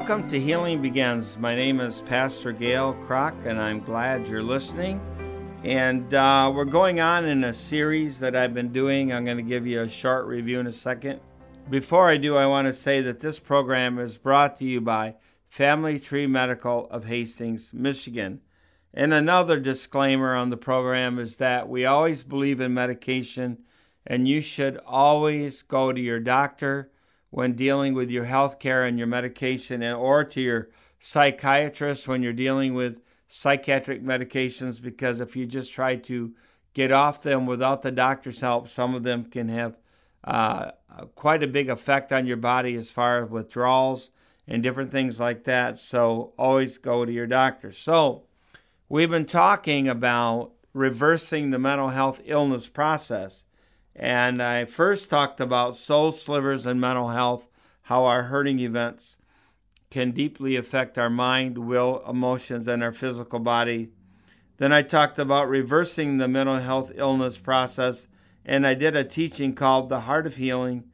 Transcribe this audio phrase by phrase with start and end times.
[0.00, 1.36] Welcome to Healing Begins.
[1.36, 4.98] My name is Pastor Gail Kroc, and I'm glad you're listening.
[5.62, 9.12] And uh, we're going on in a series that I've been doing.
[9.12, 11.20] I'm going to give you a short review in a second.
[11.68, 15.16] Before I do, I want to say that this program is brought to you by
[15.50, 18.40] Family Tree Medical of Hastings, Michigan.
[18.94, 23.58] And another disclaimer on the program is that we always believe in medication,
[24.06, 26.90] and you should always go to your doctor
[27.30, 32.22] when dealing with your health care and your medication, and or to your psychiatrist when
[32.22, 36.34] you're dealing with psychiatric medications, because if you just try to
[36.74, 39.76] get off them without the doctor's help, some of them can have
[40.24, 40.70] uh,
[41.14, 44.10] quite a big effect on your body as far as withdrawals
[44.46, 45.78] and different things like that.
[45.78, 47.70] So always go to your doctor.
[47.70, 48.24] So
[48.88, 53.44] we've been talking about reversing the mental health illness process.
[54.00, 57.46] And I first talked about soul slivers and mental health,
[57.82, 59.18] how our hurting events
[59.90, 63.90] can deeply affect our mind, will, emotions, and our physical body.
[64.56, 68.08] Then I talked about reversing the mental health illness process,
[68.42, 70.84] and I did a teaching called The Heart of Healing.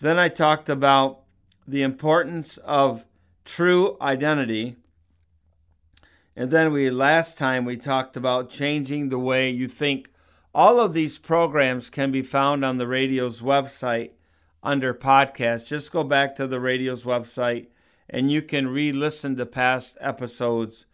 [0.00, 1.24] Then I talked about
[1.68, 3.04] the importance of
[3.44, 4.76] true identity.
[6.34, 10.10] And then we last time we talked about changing the way you think
[10.56, 14.12] all of these programs can be found on the radio's website
[14.62, 15.66] under podcast.
[15.66, 17.66] Just go back to the radio's website
[18.08, 20.86] and you can re listen to past episodes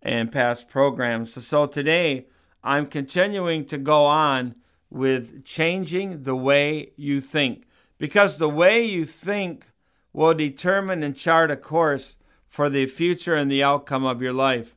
[0.00, 1.34] and past programs.
[1.34, 2.28] So, so, today
[2.62, 4.54] I'm continuing to go on
[4.88, 7.66] with changing the way you think
[7.98, 9.66] because the way you think
[10.12, 14.76] will determine and chart a course for the future and the outcome of your life.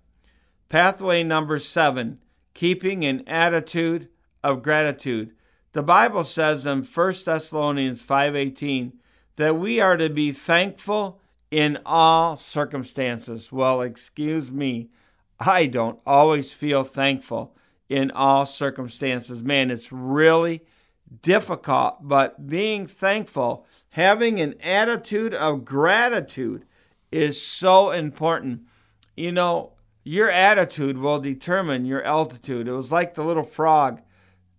[0.68, 2.18] Pathway number seven
[2.56, 4.08] keeping an attitude
[4.44, 5.34] of gratitude.
[5.74, 8.94] The Bible says in 1 Thessalonians 5:18
[9.38, 13.52] that we are to be thankful in all circumstances.
[13.52, 14.90] Well, excuse me,
[15.40, 17.56] I don't always feel thankful
[17.90, 19.44] in all circumstances.
[19.44, 20.62] Man, it's really
[21.22, 26.66] difficult, but being thankful, having an attitude of gratitude
[27.12, 28.62] is so important.
[29.18, 32.68] You know, your attitude will determine your altitude.
[32.68, 34.02] It was like the little frog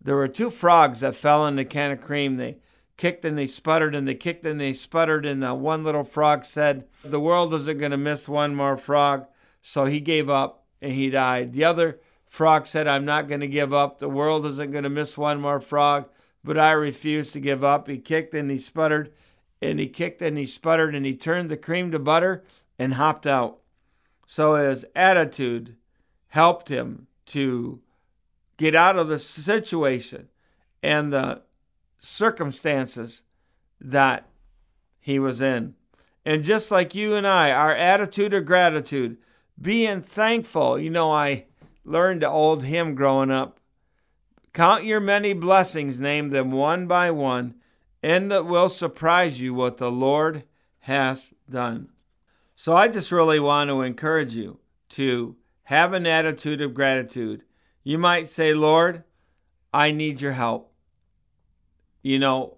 [0.05, 2.37] there were two frogs that fell in the can of cream.
[2.37, 2.59] They
[2.97, 5.25] kicked and they sputtered and they kicked and they sputtered.
[5.25, 9.27] And the one little frog said, The world isn't going to miss one more frog.
[9.61, 11.53] So he gave up and he died.
[11.53, 13.99] The other frog said, I'm not going to give up.
[13.99, 16.09] The world isn't going to miss one more frog.
[16.45, 17.87] But I refuse to give up.
[17.87, 19.13] He kicked and he sputtered
[19.61, 22.43] and he kicked and he sputtered and he turned the cream to butter
[22.79, 23.61] and hopped out.
[24.27, 25.77] So his attitude
[26.29, 27.81] helped him to
[28.63, 30.29] get out of the situation
[30.85, 31.43] and the
[31.99, 33.23] circumstances
[33.81, 34.29] that
[35.01, 35.75] he was in.
[36.25, 39.17] And just like you and I, our attitude of gratitude,
[39.61, 40.79] being thankful.
[40.79, 41.47] You know, I
[41.85, 43.59] learned the old hymn growing up
[44.53, 47.55] Count your many blessings, name them one by one,
[48.03, 50.45] and it will surprise you what the Lord
[50.81, 51.89] has done.
[52.55, 54.59] So I just really want to encourage you
[54.91, 57.45] to have an attitude of gratitude
[57.85, 59.05] you might say, Lord,
[59.73, 60.73] I need your help.
[62.03, 62.57] You know,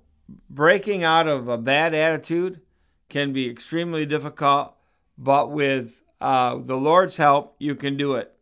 [0.48, 2.60] breaking out of a bad attitude
[3.08, 4.74] can be extremely difficult,
[5.16, 8.32] but with uh, the Lord's help, you can do it.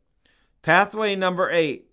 [0.62, 1.92] Pathway number eight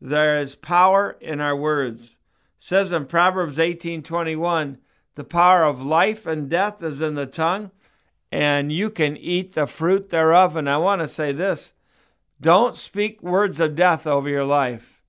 [0.00, 2.10] there is power in our words.
[2.10, 2.16] It
[2.58, 4.78] says in Proverbs 18:21,
[5.14, 7.70] the power of life and death is in the tongue,
[8.32, 10.56] and you can eat the fruit thereof.
[10.56, 11.72] And I want to say this
[12.40, 15.02] don't speak words of death over your life.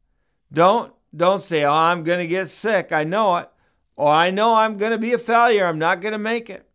[0.51, 2.91] Don't don't say, "Oh, I'm going to get sick.
[2.91, 3.49] I know it."
[3.95, 5.65] Or I know I'm going to be a failure.
[5.65, 6.67] I'm not going to make it.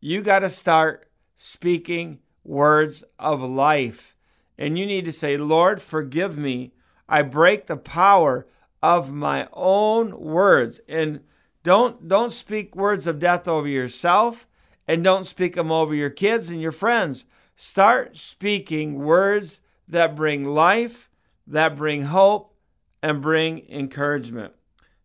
[0.00, 4.16] You got to start speaking words of life.
[4.58, 6.72] And you need to say, "Lord, forgive me.
[7.08, 8.46] I break the power
[8.82, 11.20] of my own words." And
[11.64, 14.46] don't don't speak words of death over yourself
[14.86, 17.24] and don't speak them over your kids and your friends.
[17.56, 21.10] Start speaking words that bring life,
[21.46, 22.54] that bring hope,
[23.02, 24.52] and bring encouragement.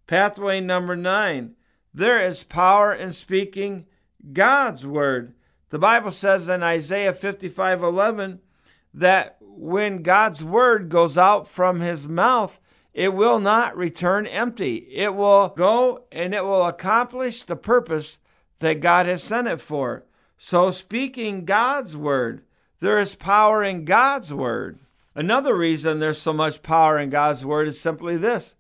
[0.08, 1.56] Pathway number nine
[1.94, 3.86] there is power in speaking
[4.32, 5.36] God's word.
[5.70, 8.40] The Bible says in Isaiah 55 11
[8.96, 12.60] that when God's word goes out from his mouth,
[12.94, 14.76] it will not return empty.
[14.92, 18.18] It will go and it will accomplish the purpose
[18.60, 20.06] that God has sent it for.
[20.38, 22.44] So, speaking God's word,
[22.84, 24.78] there is power in God's word.
[25.16, 28.58] Another reason there's so much power in God's word is simply this.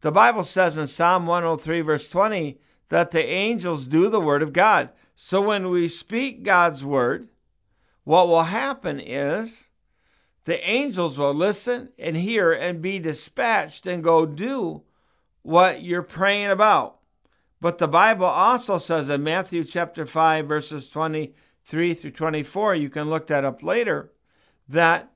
[0.00, 2.60] The Bible says in Psalm 103, verse 20,
[2.90, 4.90] that the angels do the word of God.
[5.16, 7.30] So when we speak God's word,
[8.04, 9.70] what will happen is
[10.44, 14.84] the angels will listen and hear and be dispatched and go do
[15.42, 17.00] what you're praying about.
[17.60, 20.90] But the Bible also says in Matthew chapter 5, verses
[21.68, 24.12] 23 through 24, you can look that up later,
[24.68, 25.10] that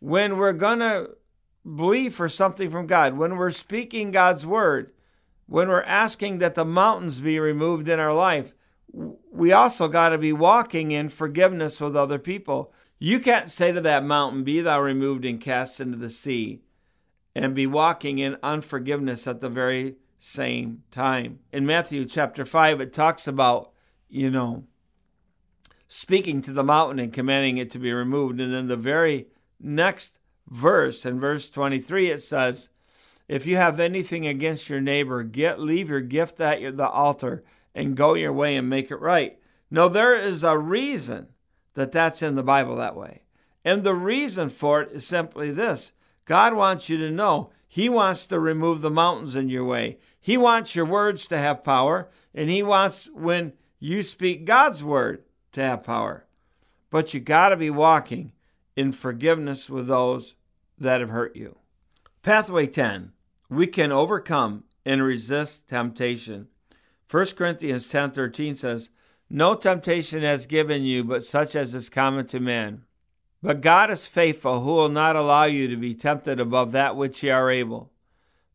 [0.00, 1.10] when we're going to
[1.64, 4.92] believe for something from God, when we're speaking God's word,
[5.46, 8.54] when we're asking that the mountains be removed in our life,
[9.30, 12.72] we also got to be walking in forgiveness with other people.
[12.98, 16.62] You can't say to that mountain, Be thou removed and cast into the sea,
[17.34, 21.40] and be walking in unforgiveness at the very same time.
[21.52, 23.72] In Matthew chapter 5, it talks about,
[24.08, 24.64] you know,
[25.88, 28.40] speaking to the mountain and commanding it to be removed.
[28.40, 29.26] And then the very
[29.60, 30.18] next
[30.48, 32.68] verse, in verse 23, it says,
[33.28, 37.44] If you have anything against your neighbor, get leave your gift at the altar
[37.74, 39.38] and go your way and make it right.
[39.70, 41.28] Now, there is a reason
[41.74, 43.22] that that's in the Bible that way.
[43.64, 45.92] And the reason for it is simply this
[46.24, 49.98] God wants you to know He wants to remove the mountains in your way.
[50.20, 55.22] He wants your words to have power, and He wants when you speak God's word
[55.56, 56.26] to have power.
[56.90, 58.32] But you got to be walking
[58.76, 60.34] in forgiveness with those
[60.78, 61.56] that have hurt you.
[62.22, 63.12] Pathway 10
[63.48, 66.48] We can overcome and resist temptation.
[67.10, 68.90] 1 Corinthians 10:13 says,
[69.30, 72.84] "No temptation has given you but such as is common to man.
[73.42, 77.22] But God is faithful, who will not allow you to be tempted above that which
[77.22, 77.92] ye are able,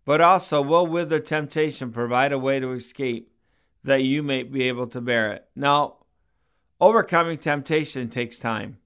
[0.06, 3.32] but also will with the temptation provide a way to escape,
[3.84, 6.01] that you may be able to bear it." Now,
[6.82, 8.80] overcoming temptation takes time.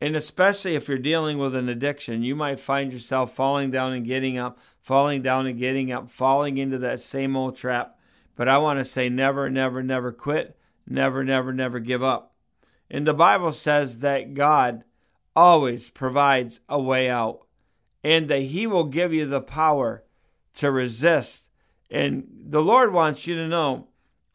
[0.00, 4.06] And especially if you're dealing with an addiction, you might find yourself falling down and
[4.06, 7.98] getting up, falling down and getting up, falling into that same old trap
[8.38, 10.56] but I want to say never, never, never quit.
[10.86, 12.34] Never, never, never give up.
[12.88, 14.84] And the Bible says that God
[15.34, 17.40] always provides a way out
[18.04, 20.04] and that He will give you the power
[20.54, 21.48] to resist.
[21.90, 23.88] And the Lord wants you to know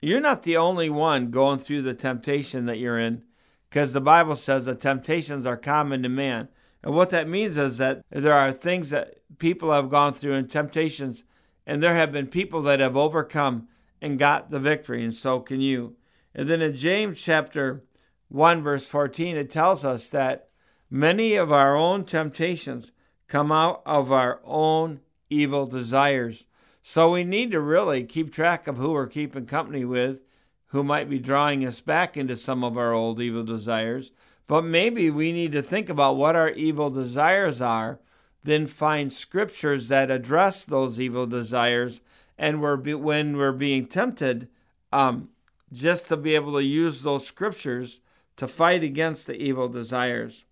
[0.09, 3.23] you're not the only one going through the temptation that you're in
[3.69, 6.47] because the Bible says that temptations are common to man.
[6.83, 10.49] And what that means is that there are things that people have gone through and
[10.49, 11.23] temptations,
[11.65, 13.67] and there have been people that have overcome
[14.01, 15.95] and got the victory, and so can you.
[16.35, 17.83] And then in James chapter
[18.27, 20.49] 1, verse 14, it tells us that
[20.89, 22.91] many of our own temptations
[23.27, 26.45] come out of our own evil desires.
[26.83, 30.21] So we need to really keep track of who we're keeping company with,
[30.67, 34.11] who might be drawing us back into some of our old evil desires.
[34.47, 37.99] But maybe we need to think about what our evil desires are,
[38.43, 42.01] then find scriptures that address those evil desires
[42.37, 44.49] and we're be, when we're being tempted,
[44.91, 45.29] um,
[45.71, 48.01] just to be able to use those scriptures
[48.35, 50.43] to fight against the evil desires.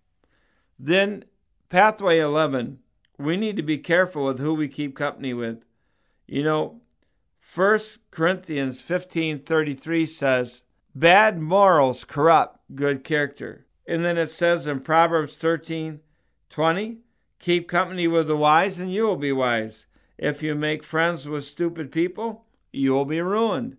[0.78, 1.24] Then,
[1.68, 2.78] pathway 11,
[3.18, 5.64] we need to be careful with who we keep company with.
[6.32, 6.80] You know,
[7.42, 7.78] 1
[8.10, 10.62] Corinthians 15:33 says,
[10.94, 17.00] "Bad morals corrupt good character." And then it says in Proverbs 13:20,
[17.38, 19.84] "Keep company with the wise and you will be wise."
[20.16, 23.76] If you make friends with stupid people, you will be ruined.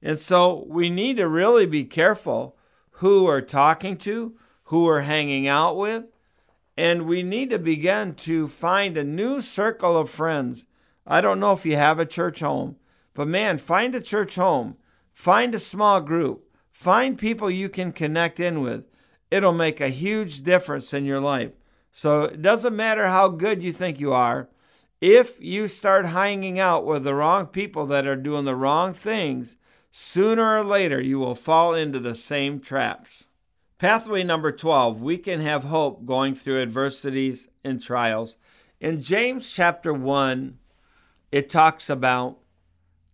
[0.00, 2.56] And so we need to really be careful
[3.02, 6.04] who we're talking to, who we're hanging out with,
[6.76, 10.64] and we need to begin to find a new circle of friends.
[11.10, 12.76] I don't know if you have a church home,
[13.14, 14.76] but man, find a church home,
[15.10, 18.84] find a small group, find people you can connect in with.
[19.30, 21.52] It'll make a huge difference in your life.
[21.92, 24.50] So it doesn't matter how good you think you are,
[25.00, 29.56] if you start hanging out with the wrong people that are doing the wrong things,
[29.90, 33.24] sooner or later you will fall into the same traps.
[33.78, 38.36] Pathway number 12 we can have hope going through adversities and trials.
[38.80, 40.57] In James chapter 1,
[41.30, 42.38] it talks about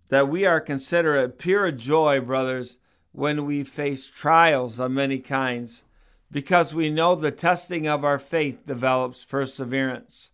[0.09, 2.79] that we are considered pure joy, brothers,
[3.13, 5.85] when we face trials of many kinds,
[6.31, 10.33] because we know the testing of our faith develops perseverance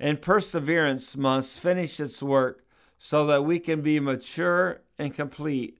[0.00, 2.64] and perseverance must finish its work
[2.98, 5.78] so that we can be mature and complete,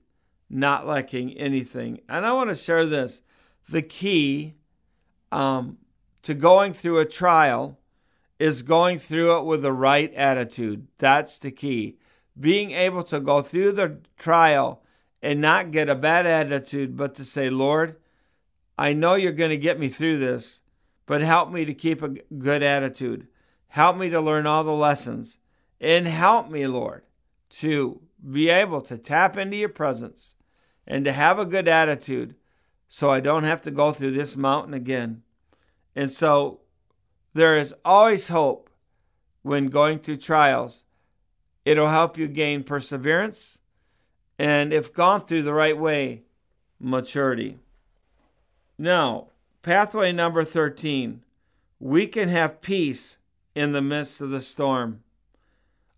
[0.49, 1.99] not lacking anything.
[2.07, 3.23] And I want to share this
[3.67, 4.55] the key
[5.31, 5.77] um,
[6.21, 7.79] to going through a trial
[8.41, 10.87] is going through it with the right attitude.
[10.97, 11.99] That's the key.
[12.39, 14.81] Being able to go through the trial
[15.21, 17.97] and not get a bad attitude, but to say, Lord,
[18.79, 20.61] I know you're going to get me through this,
[21.05, 23.27] but help me to keep a good attitude.
[23.67, 25.37] Help me to learn all the lessons.
[25.79, 27.03] And help me, Lord,
[27.49, 30.35] to be able to tap into your presence
[30.87, 32.33] and to have a good attitude
[32.87, 35.21] so I don't have to go through this mountain again.
[35.95, 36.61] And so
[37.33, 38.69] there is always hope
[39.41, 40.83] when going through trials.
[41.65, 43.59] It'll help you gain perseverance
[44.39, 46.23] and, if gone through the right way,
[46.79, 47.59] maturity.
[48.77, 49.27] Now,
[49.61, 51.23] pathway number 13
[51.81, 53.17] we can have peace
[53.55, 55.01] in the midst of the storm.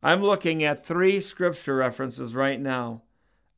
[0.02, 3.02] I'm looking at three scripture references right now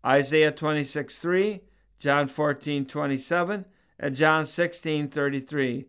[0.04, 1.62] Isaiah 26 3,
[2.00, 3.66] John 14 27,
[4.00, 5.86] and John 16 33.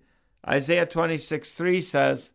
[0.48, 2.32] Isaiah 26 3 says,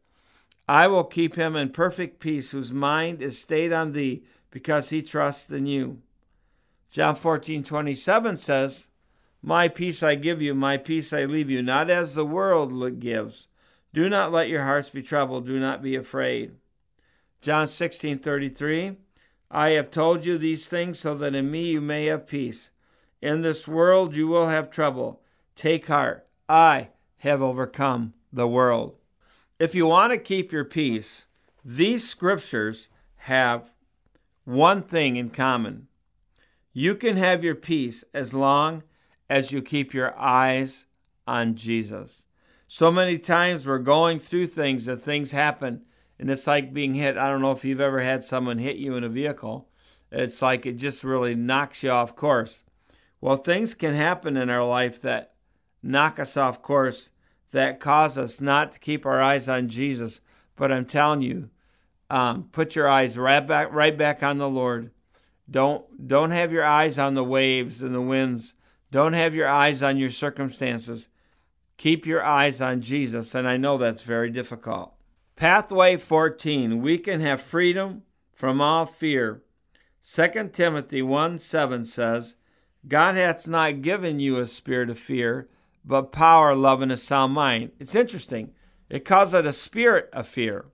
[0.67, 5.01] I will keep him in perfect peace whose mind is stayed on thee because he
[5.01, 5.99] trusts in you.
[6.89, 8.87] John 14 27 says,
[9.41, 13.47] My peace I give you, my peace I leave you, not as the world gives.
[13.93, 16.55] Do not let your hearts be troubled, do not be afraid.
[17.41, 18.97] John 16 33,
[19.49, 22.71] I have told you these things so that in me you may have peace.
[23.21, 25.21] In this world you will have trouble.
[25.55, 26.89] Take heart, I
[27.21, 28.95] have overcome the world.
[29.59, 31.25] If you want to keep your peace,
[31.63, 32.87] these scriptures
[33.17, 33.69] have
[34.43, 35.87] one thing in common.
[36.73, 38.81] You can have your peace as long
[39.29, 40.87] as you keep your eyes
[41.27, 42.23] on Jesus.
[42.67, 45.83] So many times we're going through things and things happen
[46.17, 47.17] and it's like being hit.
[47.17, 49.69] I don't know if you've ever had someone hit you in a vehicle.
[50.11, 52.63] It's like it just really knocks you off course.
[53.19, 55.33] Well, things can happen in our life that
[55.83, 57.10] knock us off course,
[57.51, 60.21] that cause us not to keep our eyes on Jesus.
[60.55, 61.49] But I'm telling you,
[62.09, 64.91] um, put your eyes right back, right back on the Lord.
[65.49, 68.53] Don't don't have your eyes on the waves and the winds.
[68.91, 71.07] Don't have your eyes on your circumstances.
[71.77, 74.93] Keep your eyes on Jesus, and I know that's very difficult.
[75.35, 78.03] Pathway 14 We can have freedom
[78.33, 79.41] from all fear.
[80.03, 82.35] 2 Timothy 1 7 says,
[82.87, 85.47] God hath not given you a spirit of fear,
[85.83, 87.71] but power, love, and a sound mind.
[87.79, 88.51] It's interesting.
[88.89, 90.65] It calls it a spirit of fear.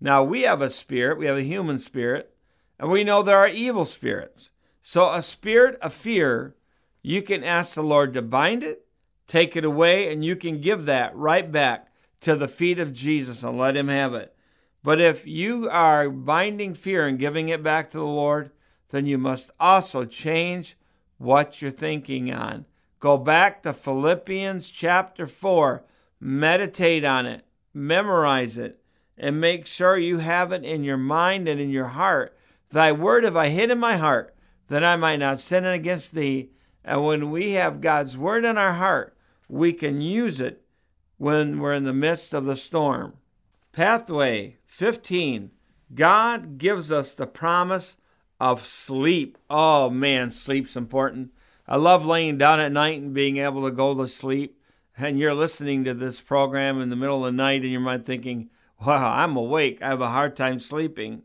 [0.00, 2.34] Now, we have a spirit, we have a human spirit,
[2.78, 4.50] and we know there are evil spirits.
[4.80, 6.56] So, a spirit of fear,
[7.02, 8.86] you can ask the Lord to bind it,
[9.28, 13.42] take it away, and you can give that right back to the feet of Jesus
[13.42, 14.34] and let Him have it.
[14.82, 18.50] But if you are binding fear and giving it back to the Lord,
[18.90, 20.76] then you must also change
[21.18, 22.66] what you're thinking on.
[23.02, 25.82] Go back to Philippians chapter 4,
[26.20, 27.44] meditate on it,
[27.74, 28.78] memorize it,
[29.18, 32.38] and make sure you have it in your mind and in your heart.
[32.70, 34.36] Thy word have I hid in my heart,
[34.68, 36.50] that I might not sin against thee.
[36.84, 39.16] And when we have God's word in our heart,
[39.48, 40.62] we can use it
[41.18, 43.14] when we're in the midst of the storm.
[43.72, 45.50] Pathway 15
[45.92, 47.96] God gives us the promise
[48.38, 49.38] of sleep.
[49.50, 51.32] Oh man, sleep's important.
[51.66, 54.58] I love laying down at night and being able to go to sleep.
[54.96, 58.04] And you're listening to this program in the middle of the night and you might
[58.04, 58.50] thinking,
[58.84, 59.80] wow, I'm awake.
[59.80, 61.22] I have a hard time sleeping.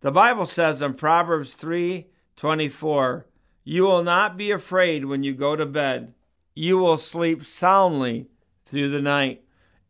[0.00, 3.26] The Bible says in Proverbs 3 24,
[3.64, 6.12] You will not be afraid when you go to bed.
[6.54, 8.26] You will sleep soundly
[8.64, 9.44] through the night.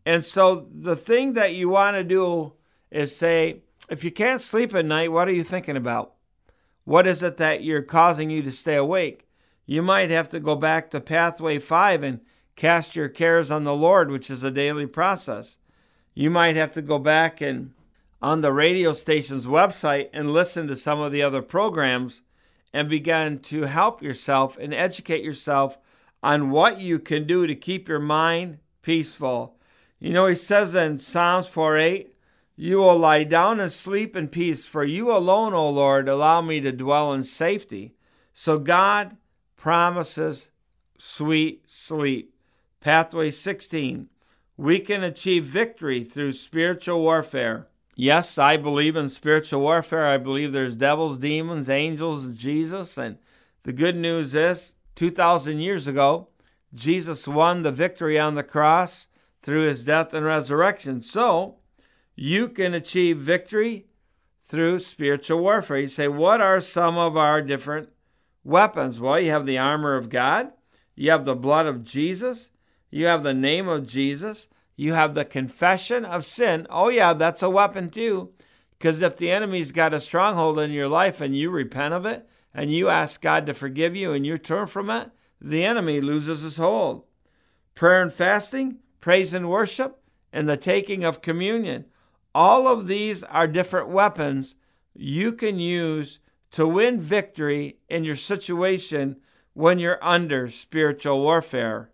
[0.04, 2.52] And so the thing that you want to do
[2.90, 6.14] is say, if you can't sleep at night, what are you thinking about?
[6.84, 9.26] What is it that you're causing you to stay awake?
[9.72, 12.20] You might have to go back to pathway five and
[12.56, 15.56] cast your cares on the Lord, which is a daily process.
[16.12, 17.72] You might have to go back and
[18.20, 22.20] on the radio station's website and listen to some of the other programs
[22.74, 25.78] and begin to help yourself and educate yourself
[26.22, 29.56] on what you can do to keep your mind peaceful.
[29.98, 32.14] You know, he says in Psalms 4 8,
[32.56, 36.60] You will lie down and sleep in peace, for you alone, O Lord, allow me
[36.60, 37.94] to dwell in safety.
[38.34, 39.16] So God
[39.62, 40.50] promises
[40.98, 42.34] sweet sleep.
[42.80, 44.08] Pathway 16,
[44.56, 47.68] we can achieve victory through spiritual warfare.
[47.94, 50.08] Yes, I believe in spiritual warfare.
[50.08, 52.98] I believe there's devils, demons, angels, Jesus.
[52.98, 53.18] And
[53.62, 56.26] the good news is, 2,000 years ago,
[56.74, 59.06] Jesus won the victory on the cross
[59.44, 61.02] through his death and resurrection.
[61.02, 61.58] So
[62.16, 63.86] you can achieve victory
[64.44, 65.78] through spiritual warfare.
[65.78, 67.90] You say, what are some of our different
[68.44, 69.00] weapons?
[69.00, 70.52] Well, you have the armor of God,
[70.94, 72.50] you have the blood of Jesus,
[72.90, 76.66] you have the name of Jesus, you have the confession of sin.
[76.70, 78.30] Oh, yeah, that's a weapon too.
[78.78, 82.28] Because if the enemy's got a stronghold in your life and you repent of it
[82.52, 86.42] and you ask God to forgive you and you turn from it, the enemy loses
[86.42, 87.04] his hold.
[87.74, 90.00] Prayer and fasting, praise and worship,
[90.32, 91.84] and the taking of communion.
[92.34, 94.56] All of these are different weapons
[94.94, 96.18] you can use
[96.52, 99.16] to win victory in your situation
[99.54, 101.90] when you're under spiritual warfare.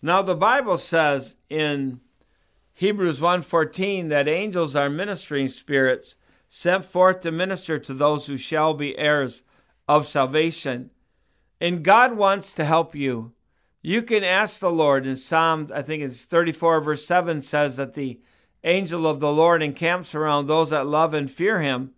[0.00, 2.00] Now the Bible says in
[2.74, 6.16] Hebrews 1:14 that angels are ministering spirits
[6.48, 9.42] sent forth to minister to those who shall be heirs
[9.88, 10.90] of salvation.
[11.60, 13.32] And God wants to help you.
[13.80, 17.94] You can ask the Lord in Psalm, I think it's 34, verse 7 says that
[17.94, 18.20] the
[18.64, 21.92] angel of the Lord encamps around those that love and fear him,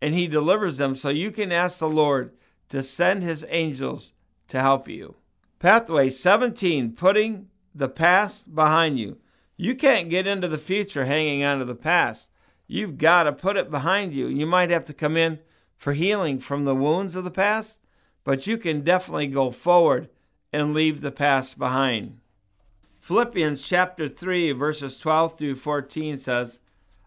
[0.00, 0.96] and he delivers them.
[0.96, 2.32] So you can ask the Lord
[2.68, 4.12] to send his angels
[4.48, 5.16] to help you.
[5.58, 9.18] Pathway 17, putting the past behind you.
[9.56, 12.30] You can't get into the future hanging on to the past.
[12.66, 14.26] You've got to put it behind you.
[14.26, 15.40] You might have to come in
[15.76, 17.80] for healing from the wounds of the past,
[18.24, 20.08] but you can definitely go forward
[20.52, 22.18] and leave the past behind.
[23.00, 26.60] Philippians chapter 3, verses 12 through 14 says,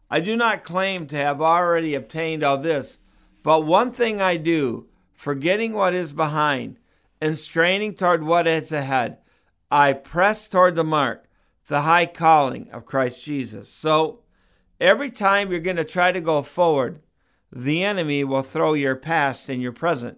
[0.09, 2.99] I do not claim to have already obtained all this,
[3.41, 6.77] but one thing I do, forgetting what is behind
[7.21, 9.17] and straining toward what is ahead,
[9.71, 11.25] I press toward the mark,
[11.67, 13.69] the high calling of Christ Jesus.
[13.69, 14.19] So,
[14.79, 17.01] every time you're going to try to go forward,
[17.51, 20.17] the enemy will throw your past in your present.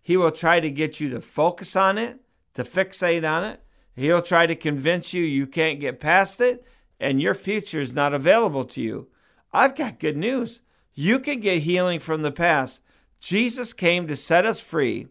[0.00, 2.20] He will try to get you to focus on it,
[2.54, 3.60] to fixate on it.
[3.94, 6.64] He'll try to convince you you can't get past it
[7.00, 9.08] and your future is not available to you.
[9.52, 10.60] I've got good news.
[10.94, 12.82] You can get healing from the past.
[13.20, 15.08] Jesus came to set us free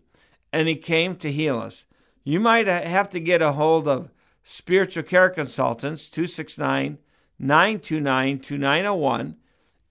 [0.52, 1.86] and he came to heal us.
[2.24, 4.12] You might have to get a hold of
[4.44, 6.98] Spiritual Care Consultants 269
[7.40, 9.36] 929 2901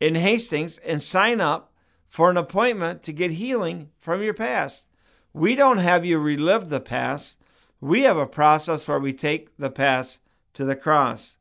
[0.00, 1.72] in Hastings and sign up
[2.06, 4.88] for an appointment to get healing from your past.
[5.32, 7.40] We don't have you relive the past.
[7.80, 10.22] We have a process where we take the past
[10.54, 11.36] to the cross.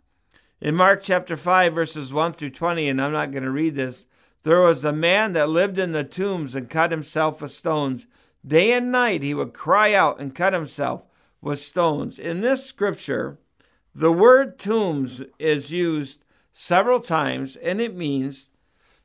[0.61, 4.05] In Mark chapter 5, verses 1 through 20, and I'm not going to read this,
[4.43, 8.07] there was a man that lived in the tombs and cut himself with stones.
[8.45, 11.03] Day and night he would cry out and cut himself
[11.41, 12.17] with stones.
[12.17, 13.37] In this scripture,
[13.93, 18.49] the word tombs is used several times, and it means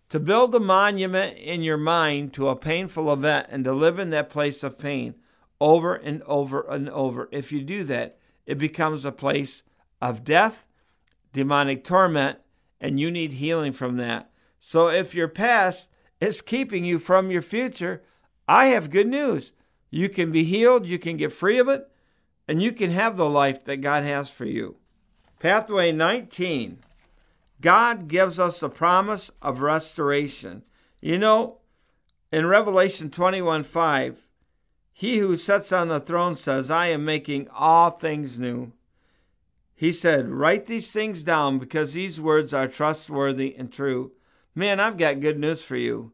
[0.08, 4.10] to build a monument in your mind to a painful event and to live in
[4.10, 5.16] that place of pain
[5.60, 7.28] over and over and over.
[7.32, 9.64] If you do that, it becomes a place
[10.00, 10.66] of death,
[11.32, 12.38] demonic torment,
[12.80, 14.30] and you need healing from that.
[14.58, 15.90] So if your past
[16.20, 18.02] is keeping you from your future,
[18.48, 19.52] I have good news.
[19.90, 21.88] You can be healed, you can get free of it,
[22.46, 24.76] and you can have the life that God has for you.
[25.40, 26.78] Pathway 19
[27.60, 30.62] God gives us a promise of restoration.
[31.00, 31.58] You know,
[32.32, 34.24] in Revelation 21 5,
[34.92, 38.72] he who sits on the throne says, I am making all things new.
[39.80, 44.12] He said, Write these things down because these words are trustworthy and true.
[44.54, 46.12] Man, I've got good news for you.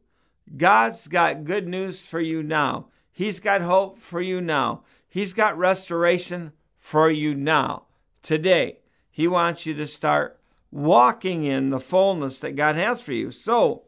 [0.57, 2.87] God's got good news for you now.
[3.11, 4.83] He's got hope for you now.
[5.09, 7.87] He's got restoration for you now.
[8.23, 8.79] Today,
[9.11, 10.39] He wants you to start
[10.71, 13.33] walking in the fullness that God has for you.
[13.33, 13.83] So,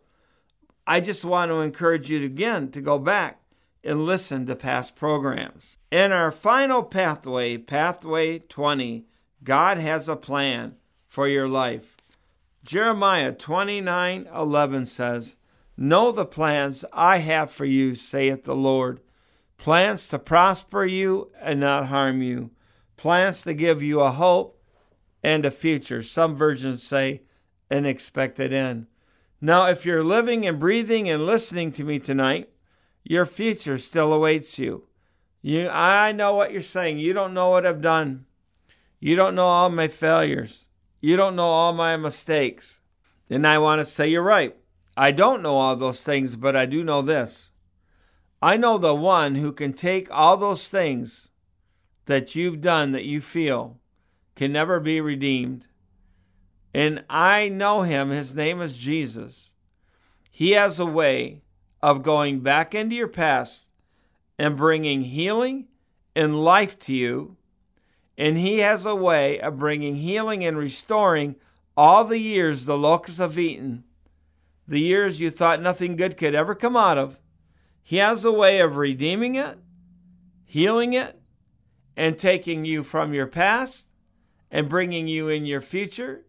[0.89, 3.43] I just want to encourage you again to go back
[3.85, 5.79] and listen to past programs.
[5.93, 9.05] In our final pathway, pathway 20,
[9.43, 11.97] God has a plan for your life.
[12.65, 15.37] Jeremiah 29 11 says,
[15.77, 19.01] Know the plans I have for you, saith the Lord
[19.59, 22.51] plans to prosper you and not harm you,
[22.97, 24.63] plans to give you a hope
[25.23, 26.03] and a future.
[26.03, 27.23] Some versions say
[27.69, 28.87] an expected end.
[29.41, 32.49] Now, if you're living and breathing and listening to me tonight,
[33.05, 34.85] your future still awaits you.
[35.43, 36.99] You I know what you're saying.
[36.99, 38.27] You don't know what I've done.
[39.01, 40.67] You don't know all my failures.
[41.01, 42.81] You don't know all my mistakes.
[43.31, 44.57] And I want to say you're right.
[44.97, 47.51] I don't know all those things, but I do know this.
[48.43, 51.29] I know the one who can take all those things
[52.07, 53.79] that you've done that you feel
[54.35, 55.65] can never be redeemed.
[56.73, 58.11] And I know him.
[58.11, 59.51] His name is Jesus.
[60.31, 61.43] He has a way
[61.83, 63.73] of going back into your past
[64.39, 65.69] and bringing healing
[66.15, 67.37] and life to you.
[68.19, 71.37] And he has a way of bringing healing and restoring
[71.77, 73.85] all the years the locusts have eaten,
[74.67, 77.21] the years you thought nothing good could ever come out of.
[77.81, 79.57] He has a way of redeeming it,
[80.45, 81.21] healing it,
[81.97, 83.89] and taking you from your past
[84.51, 86.25] and bringing you in your future.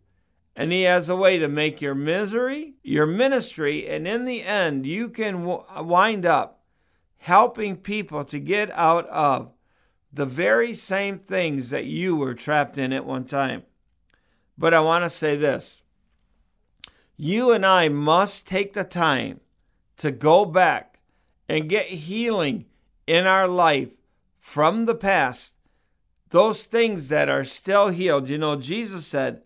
[0.55, 3.89] And He has a way to make your misery your ministry.
[3.89, 6.61] And in the end, you can wind up
[7.17, 9.51] helping people to get out of
[10.11, 13.63] the very same things that you were trapped in at one time.
[14.57, 15.83] But I want to say this
[17.15, 19.41] you and I must take the time
[19.97, 20.99] to go back
[21.49, 22.65] and get healing
[23.05, 23.93] in our life
[24.39, 25.57] from the past,
[26.29, 28.29] those things that are still healed.
[28.29, 29.41] You know, Jesus said,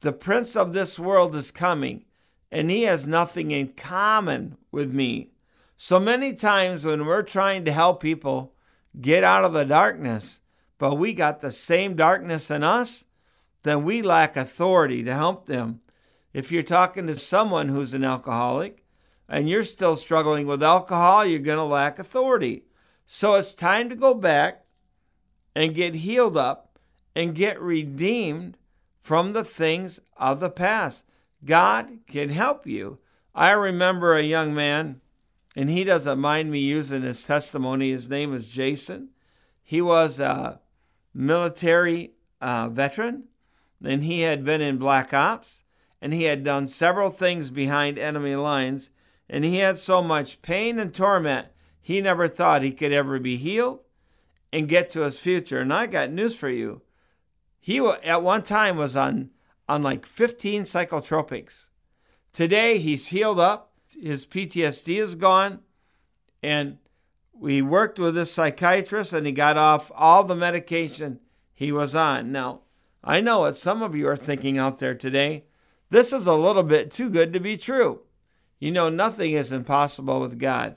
[0.00, 2.04] The prince of this world is coming,
[2.52, 5.30] and he has nothing in common with me.
[5.76, 8.54] So many times when we're trying to help people
[9.00, 10.40] get out of the darkness,
[10.78, 13.04] but we got the same darkness in us,
[13.62, 15.80] then we lack authority to help them.
[16.32, 18.84] If you're talking to someone who's an alcoholic
[19.28, 22.64] and you're still struggling with alcohol, you're going to lack authority.
[23.06, 24.66] So it's time to go back
[25.54, 26.78] and get healed up
[27.14, 28.58] and get redeemed
[29.00, 31.04] from the things of the past.
[31.44, 32.98] God can help you.
[33.34, 35.00] I remember a young man,
[35.56, 37.90] and he doesn't mind me using his testimony.
[37.90, 39.08] His name is Jason.
[39.62, 40.60] He was a
[41.14, 43.24] military uh, veteran,
[43.82, 45.64] and he had been in black ops,
[46.00, 48.90] and he had done several things behind enemy lines,
[49.30, 51.48] and he had so much pain and torment,
[51.80, 53.80] he never thought he could ever be healed
[54.52, 55.60] and get to his future.
[55.60, 56.82] And I got news for you.
[57.60, 59.30] He at one time was on
[59.68, 61.70] on like 15 psychotropics.
[62.32, 63.72] Today he's healed up.
[64.00, 65.60] His PTSD is gone,
[66.42, 66.78] and
[67.32, 71.20] we worked with this psychiatrist, and he got off all the medication
[71.54, 72.32] he was on.
[72.32, 72.60] Now
[73.06, 75.44] I know what some of you are thinking out there today.
[75.90, 78.00] This is a little bit too good to be true.
[78.58, 80.76] You know, nothing is impossible with God.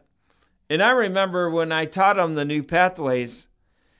[0.70, 3.48] And I remember when I taught him the new pathways,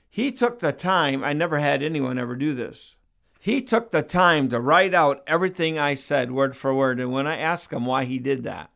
[0.08, 2.96] he took the time, I never had anyone ever do this.
[3.40, 7.00] He took the time to write out everything I said word for word.
[7.00, 8.70] And when I asked him why he did that,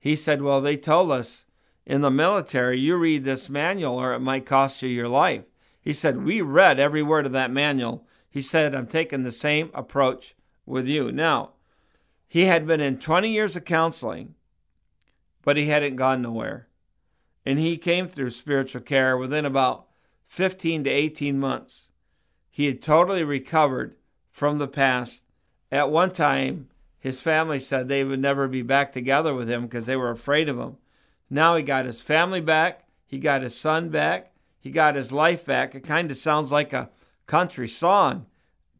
[0.00, 1.44] he said, Well, they told us
[1.86, 5.44] in the military, you read this manual or it might cost you your life.
[5.80, 8.06] He said, We read every word of that manual.
[8.28, 10.34] He said, I'm taking the same approach
[10.64, 11.12] with you.
[11.12, 11.50] Now,
[12.26, 14.34] he had been in 20 years of counseling,
[15.42, 16.68] but he hadn't gone nowhere.
[17.44, 19.86] And he came through spiritual care within about
[20.26, 21.90] 15 to 18 months.
[22.48, 23.96] He had totally recovered
[24.30, 25.26] from the past.
[25.72, 26.68] At one time,
[27.00, 30.48] his family said they would never be back together with him because they were afraid
[30.48, 30.76] of him.
[31.30, 35.46] Now he got his family back, he got his son back, he got his life
[35.46, 35.74] back.
[35.74, 36.90] It kind of sounds like a
[37.26, 38.26] country song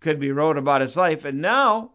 [0.01, 1.25] could be wrote about his life.
[1.25, 1.93] And now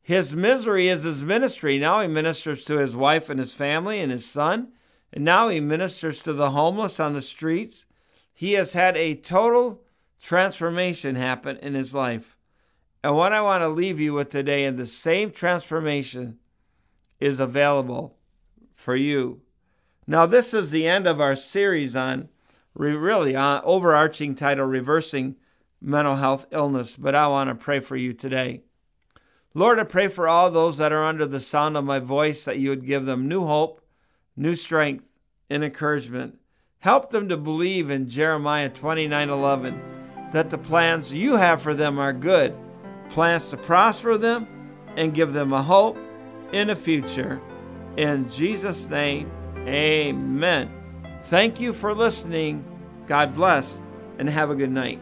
[0.00, 1.78] his misery is his ministry.
[1.78, 4.68] Now he ministers to his wife and his family and his son.
[5.12, 7.84] And now he ministers to the homeless on the streets.
[8.32, 9.82] He has had a total
[10.20, 12.35] transformation happen in his life.
[13.06, 16.40] And what I want to leave you with today, and the same transformation
[17.20, 18.16] is available
[18.74, 19.42] for you.
[20.08, 22.30] Now, this is the end of our series on
[22.74, 25.36] really on overarching title, Reversing
[25.80, 28.62] Mental Health Illness, but I want to pray for you today.
[29.54, 32.58] Lord, I pray for all those that are under the sound of my voice that
[32.58, 33.86] you would give them new hope,
[34.36, 35.04] new strength,
[35.48, 36.40] and encouragement.
[36.80, 39.80] Help them to believe in Jeremiah 29 11
[40.32, 42.52] that the plans you have for them are good,
[43.10, 44.46] plans to prosper them
[44.96, 45.98] and give them a hope
[46.52, 47.40] in the future.
[47.96, 49.30] In Jesus' name,
[49.66, 50.70] amen.
[51.24, 52.64] Thank you for listening.
[53.06, 53.80] God bless
[54.18, 55.00] and have a good night.